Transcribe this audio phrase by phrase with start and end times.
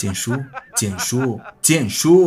[0.00, 0.34] 剑叔，
[0.74, 2.26] 剑叔，剑叔！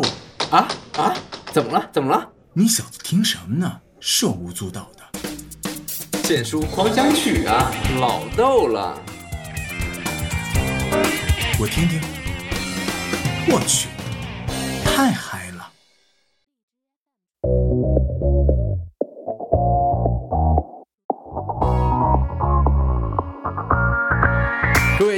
[0.52, 1.12] 啊啊！
[1.52, 1.90] 怎么了？
[1.92, 2.30] 怎么了？
[2.54, 3.80] 你小子听什么呢？
[4.00, 6.22] 手舞足蹈的。
[6.22, 8.96] 剑叔狂想曲啊，老逗了。
[11.60, 12.00] 我听听。
[13.48, 13.88] 我去，
[14.86, 15.43] 太嗨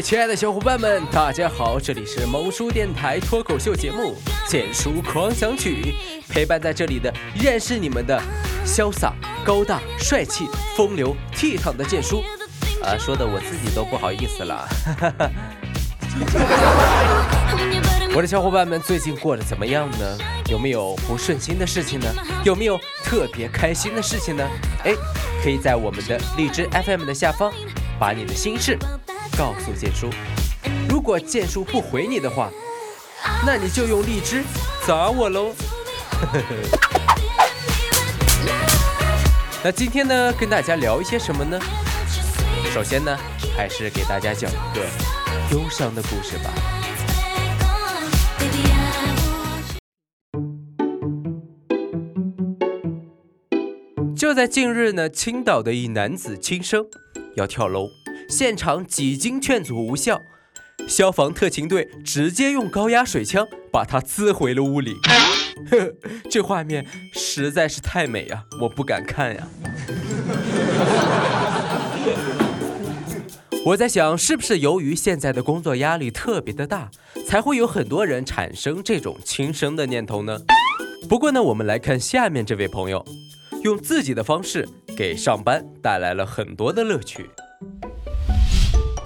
[0.05, 4.15] 亲爱的小伙伴们，大家好，这里是萌叔电台脱口秀节目
[4.47, 5.95] 《剑书狂想曲》，
[6.31, 8.21] 陪伴在这里的依然是你们的
[8.63, 10.45] 潇洒、高大、帅气、
[10.77, 12.21] 风流、倜傥的剑叔。
[12.83, 14.69] 啊，说的我自己都不好意思了。
[18.15, 20.17] 我的小伙伴们最近过得怎么样呢？
[20.51, 22.05] 有没有不顺心的事情呢？
[22.43, 24.47] 有没有特别开心的事情呢？
[24.83, 24.93] 哎，
[25.43, 27.51] 可以在我们的荔枝 FM 的下方，
[27.99, 28.77] 把你的心事
[29.37, 30.09] 告诉剑叔。
[30.89, 32.49] 如果剑叔不回你的话，
[33.45, 34.43] 那你就用荔枝
[34.85, 35.53] 砸我喽。
[39.63, 41.59] 那今天呢，跟大家聊一些什么呢？
[42.73, 43.17] 首先呢，
[43.57, 44.85] 还是给大家讲一个
[45.51, 46.51] 忧伤的故事吧。
[54.15, 56.85] 就在近日呢，青岛的一男子轻生
[57.35, 57.87] 要跳楼，
[58.29, 60.21] 现场几经劝阻无效，
[60.87, 64.97] 消防特勤队直接用高压水枪把他滋回了屋里。
[65.69, 65.93] 呵，
[66.29, 69.47] 这画面实在是太美啊，我不敢看呀。
[73.65, 76.91] 我在想，是不是由于现在的工作压力特别的大，
[77.27, 80.39] 才会有很多人产生这种轻生的念头呢？
[81.09, 83.05] 不过呢，我们来看下面这位朋友。
[83.63, 87.27] 用自己的方式给上班带来了很多的乐趣。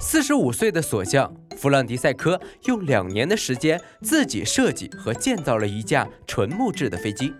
[0.02, 7.34] 四十五岁的锁匠弗朗迪塞科用两年的时间自己设计和建造了一架纯木质的飞机，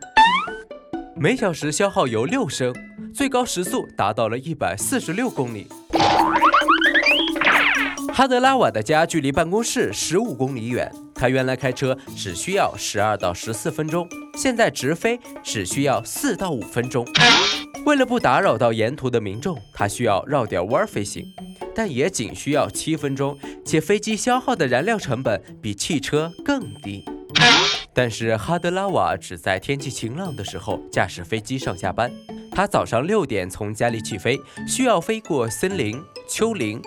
[1.16, 2.74] 每小时消耗油六升，
[3.14, 5.66] 最高时速达到了一百四十六公里。
[8.12, 14.06] 哈德拉瓦的家距离办公室十五公里远，他原来开车只需要十二到十四分钟。
[14.36, 17.06] 现在直飞只需要四到五分钟。
[17.86, 21.24] 为了不打扰到沿途的民众，他需要绕点弯飞行，
[21.82, 27.02] 但也仅需要七分钟，且飞机消耗的燃料成本比汽车更低。
[27.94, 32.12] 但是哈德拉瓦只在天气晴朗的时候驾驶飞机上下班。
[32.52, 34.38] 他早上六点从家里起飞，
[34.68, 35.98] 需要飞过森林、
[36.28, 36.82] 丘陵。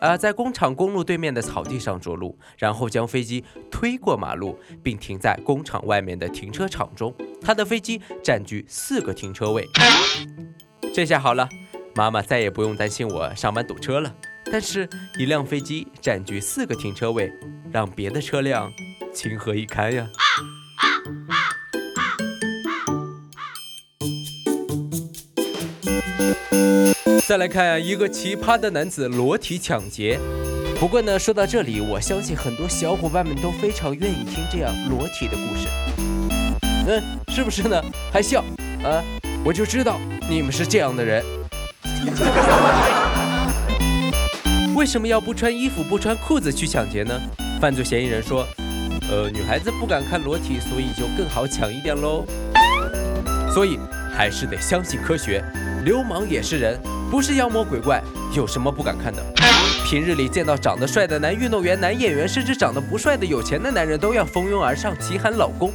[0.00, 7.14] 啊，在工厂公路对面的草地上着陆，然后将飞机推过马路，并停在工厂外面的停车场中。
[7.40, 9.64] 他的飞机占据四个停车位。
[10.92, 11.48] 这下好了，
[11.96, 14.12] 妈妈再也不用担心我上班堵车了。
[14.50, 17.32] 但是，一辆飞机占据四个停车位，
[17.72, 18.72] 让别的车辆
[19.12, 20.06] 情何以堪呀？
[27.26, 30.18] 再来看一个奇葩的男子裸体抢劫。
[30.78, 35.68] 不过呢，说到这里，我相信很多小伙伴们都非常愿意听这样裸体的故事。
[36.86, 37.80] 嗯，是不是呢？
[38.12, 38.44] 还笑
[38.82, 39.02] 啊？
[39.44, 41.24] 我就知道你们是这样的人。
[44.74, 47.18] 为什么要不穿衣服、不穿裤子去抢劫呢？
[47.60, 48.46] 犯罪嫌疑人说
[49.10, 52.24] ：“呃，女孩子不敢看裸体，所以就更好抢一点喽。”
[53.52, 53.78] 所以
[54.14, 55.42] 还是得相信科学，
[55.84, 56.78] 流氓也是人。
[57.10, 58.02] 不是妖魔鬼怪，
[58.34, 59.22] 有什么不敢看的？
[59.84, 65.72] 平日里见到长得帅的男运动员、男演员，甚至长得不帅的有钱的男人，都要蜂拥而上齐喊老公。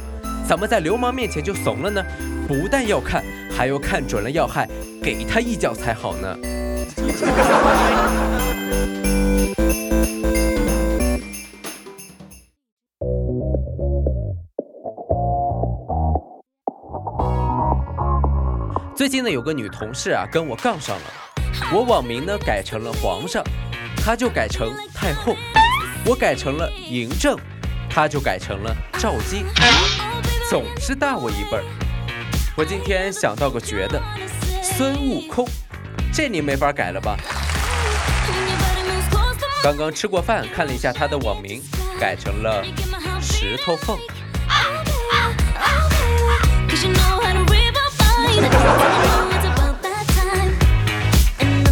[0.50, 2.04] 怎么在流氓面前就怂了呢？
[2.48, 3.22] 不但要看，
[3.56, 4.68] 还要看准了要害，
[5.00, 6.36] 给他一脚才好呢。
[18.96, 21.02] 最近呢，有个女同事啊跟我杠上了，
[21.72, 23.40] 我网名呢改成了皇上，
[23.96, 25.32] 她就改成太后；
[26.04, 27.38] 我改成了嬴政，
[27.88, 29.44] 她就改成了赵姬，
[30.50, 31.62] 总是大我一辈儿。
[32.56, 34.02] 我今天想到个绝的，
[34.60, 35.46] 孙悟空，
[36.12, 37.16] 这你没法改了吧？
[39.62, 41.62] 刚刚吃过饭，看了一下他的网名，
[42.00, 42.64] 改成了
[43.22, 43.96] 石头缝。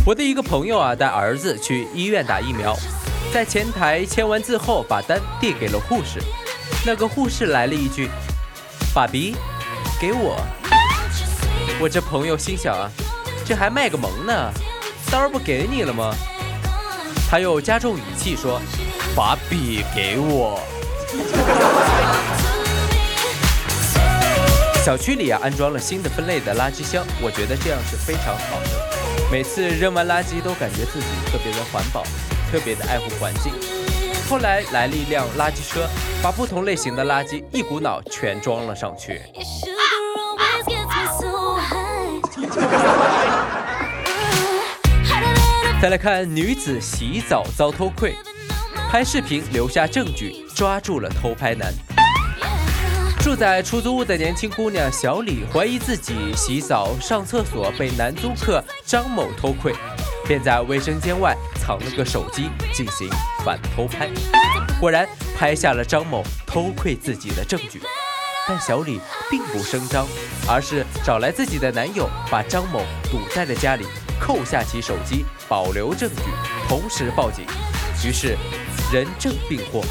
[0.06, 2.76] 我的一个朋友啊，带儿子去医院打疫苗，
[3.34, 6.22] 在前台签完字后，把单递给了护士。
[6.86, 8.08] 那个护士来了一句
[8.94, 9.36] ：“爸比，
[10.00, 10.36] 给我。”
[11.80, 12.90] 我这朋友心想啊，
[13.44, 14.52] 这还卖个萌呢，
[15.10, 16.14] 当然不给你了吗？
[17.30, 18.60] 他又加重语气说
[19.14, 20.60] ：“把笔给我。”
[24.82, 28.70] 小区里啊安装了新的分类的垃圾箱，我觉得这样是非常好的。
[29.30, 32.02] 每次扔完垃圾都感觉自己特别的环保，
[32.50, 33.52] 特别的爱护环境。
[34.28, 35.88] 后来来了一辆垃圾车，
[36.22, 39.22] 把不同类型的垃圾一股脑全装了上去。
[45.80, 48.14] 再来看女子洗澡遭偷窥，
[48.90, 51.72] 拍视频留下证据，抓住了偷拍男。
[53.20, 59.74] 住在出租屋的年轻姑娘小李怀疑自己洗澡上厕所被男租客张某偷窥，
[60.26, 61.34] 便在卫生间外
[61.68, 63.06] 藏了个手机进行
[63.44, 64.08] 反偷拍，
[64.80, 65.06] 果然
[65.36, 67.78] 拍下了张某偷窥自己的证据。
[68.48, 68.98] 但小李
[69.30, 70.06] 并不声张，
[70.48, 72.80] 而是找来自己的男友，把张某
[73.10, 73.84] 堵在了家里，
[74.18, 76.22] 扣下其手机，保留证据，
[76.66, 77.44] 同时报警。
[78.02, 78.34] 于是
[78.90, 79.84] 人证并获。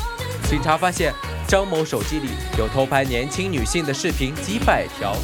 [0.49, 1.13] 警察发现
[1.47, 5.15] 张某手机里有偷拍年轻女性的视频几百条。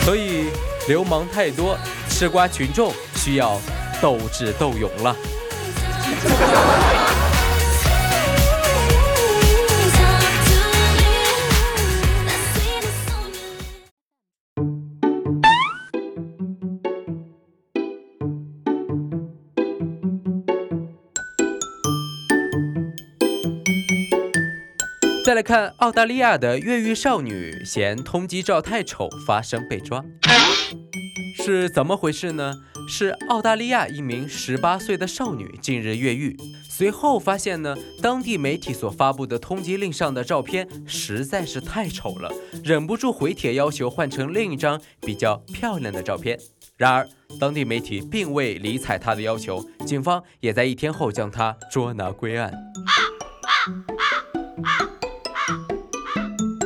[0.00, 0.46] 所以
[0.88, 1.76] 流氓太多，
[2.08, 3.60] 吃瓜群众需要
[4.00, 5.16] 斗智斗勇了。
[25.24, 30.04] 再来看澳大利亚的越狱少女嫌通缉照太丑，发生被抓，
[31.44, 32.54] 是怎么回事呢？
[32.88, 36.36] 是澳大利亚一名十八岁的少女近日越狱，
[36.68, 46.38] 随后发现呢，当地媒体所发布的通缉令上的照片实在是太丑了，忍不住回帖要求换成另一张比较漂亮的照片。
[46.76, 47.08] 然而，
[47.40, 52.52] 当地媒体并未理睬她的要求，警方也在一天后将她捉拿归案。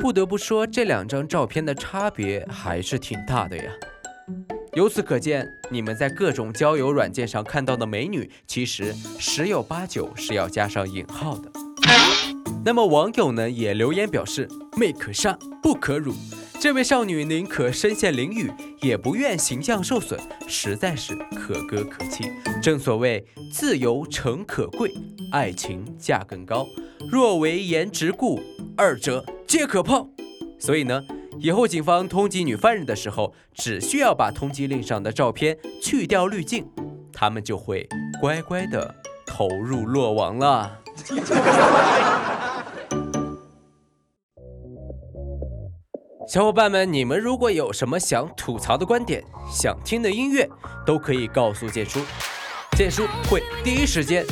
[0.03, 3.65] 不得不说，这两张照片的差别还是挺大的呀。
[4.75, 11.51] 由此可见，你们在各种交友软件上看到的美女，其实十有八九是要加上引号的。
[12.65, 16.15] 那么网友呢也留言表示：妹可杀，不可辱。
[16.61, 18.49] 这位少女宁可身陷囹圄，
[18.83, 22.31] 也不愿形象受损，实在是可歌可泣。
[22.63, 24.93] 正所谓自由诚可贵，
[25.33, 26.65] 爱情价更高。
[27.11, 28.41] 若为颜值故，
[28.77, 30.09] 二者皆可抛。
[30.59, 31.03] 所以呢，
[31.39, 36.69] 以后警方通缉女犯人的时候，只需要把通缉令上的照片去掉滤镜，
[37.13, 37.89] 他们就会
[38.21, 38.95] 乖乖的
[39.27, 40.79] 投入落网了。
[46.29, 50.49] 小伙伴们，你们如果有什么想吐槽的观点、想听的音乐，
[50.87, 52.01] 都可以告诉剑叔，
[52.77, 54.25] 剑叔会第一时间，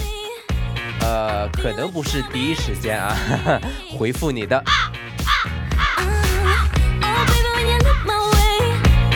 [1.00, 3.16] 呃，可能不是第一时间啊，
[3.98, 4.62] 回复你的。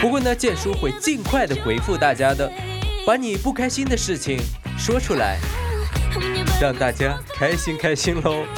[0.03, 2.51] 不过呢，剑叔会尽快的回复大家的，
[3.07, 4.37] 把你不开心的事情
[4.77, 5.39] 说出来，
[6.61, 8.45] 让大家开心开心喽。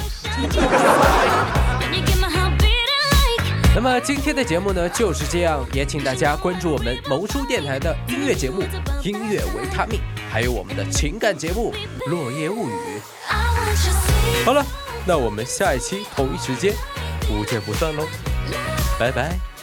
[3.74, 8.62] 那么今天的节目呢就是这样，也请大家关注我们萌叔电台的音乐节目
[9.02, 10.00] 《音乐维他命》，
[10.32, 11.74] 还有我们的情感节目
[12.08, 12.72] 《落叶物语》。
[14.46, 14.64] 好了，
[15.04, 16.72] 那我们下一期同一时间
[17.28, 18.06] 不见不散喽，
[18.98, 19.53] 拜拜。